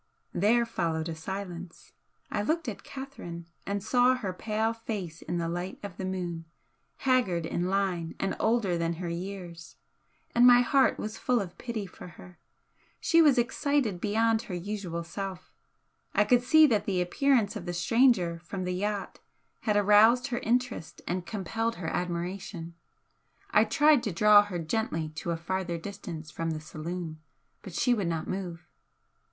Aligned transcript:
There 0.33 0.65
followed 0.65 1.07
a 1.09 1.15
silence. 1.15 1.93
I 2.31 2.41
looked 2.41 2.67
at 2.67 2.81
Catherine 2.83 3.45
and 3.67 3.83
saw 3.83 4.15
her 4.15 4.33
pale 4.33 4.73
face 4.73 5.21
in 5.21 5.37
the 5.37 5.47
light 5.47 5.77
of 5.83 5.97
the 5.97 6.05
moon, 6.05 6.45
haggard 6.97 7.45
in 7.45 7.67
line 7.67 8.15
and 8.19 8.35
older 8.39 8.79
than 8.79 8.93
her 8.93 9.09
years, 9.09 9.75
and 10.33 10.47
my 10.47 10.61
heart 10.61 10.97
was 10.97 11.19
full 11.19 11.39
of 11.39 11.55
pity 11.59 11.85
for 11.85 12.07
her. 12.07 12.39
She 12.99 13.21
was 13.21 13.37
excited 13.37 14.01
beyond 14.01 14.41
her 14.41 14.55
usual 14.55 15.03
self 15.03 15.53
I 16.15 16.23
could 16.23 16.41
see 16.41 16.65
that 16.65 16.85
the 16.87 16.99
appearance 16.99 17.55
of 17.55 17.67
the 17.67 17.71
stranger 17.73 18.39
from 18.39 18.63
the 18.63 18.73
yacht 18.73 19.19
had 19.59 19.77
aroused 19.77 20.29
her 20.29 20.39
interest 20.39 21.03
and 21.07 21.27
compelled 21.27 21.75
her 21.75 21.89
admiration. 21.89 22.73
I 23.51 23.65
tried 23.65 24.01
to 24.01 24.11
draw 24.11 24.41
her 24.41 24.57
gently 24.57 25.09
to 25.09 25.29
a 25.29 25.37
farther 25.37 25.77
distance 25.77 26.31
from 26.31 26.49
the 26.53 26.59
saloon, 26.59 27.19
but 27.61 27.75
she 27.75 27.93
would 27.93 28.07
not 28.07 28.27
move. 28.27 28.67